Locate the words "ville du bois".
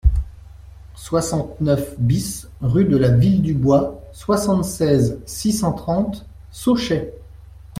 3.11-4.01